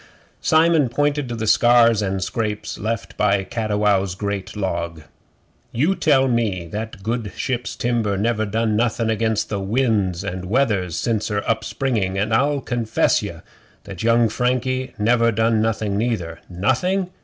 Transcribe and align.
Simon 0.41 0.89
pointed 0.89 1.29
to 1.29 1.35
the 1.35 1.45
scars 1.45 2.01
and 2.01 2.23
scrapes 2.23 2.79
left 2.79 3.15
by 3.17 3.43
Cattiwow's 3.43 4.15
great 4.15 4.55
log. 4.55 5.03
'You 5.71 5.93
tell 5.93 6.27
me 6.27 6.61
that 6.65 6.93
that 6.93 7.03
good 7.03 7.31
ship's 7.37 7.75
timber 7.75 8.17
never 8.17 8.47
done 8.47 8.75
nothing 8.75 9.11
against 9.11 9.51
winds 9.51 10.23
and 10.23 10.45
weathers 10.45 10.95
since 10.95 11.27
her 11.27 11.47
up 11.47 11.63
springing, 11.63 12.17
and 12.17 12.33
I'll 12.33 12.61
confess 12.61 13.21
ye 13.21 13.41
that 13.83 14.01
young 14.01 14.27
Frankie 14.27 14.95
never 14.97 15.31
done 15.31 15.61
nothing 15.61 15.99
neither. 15.99 16.39
Nothing? 16.49 17.11